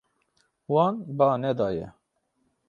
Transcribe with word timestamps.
Wan 0.73 0.95
ba 1.17 1.27
nedaye. 1.41 1.85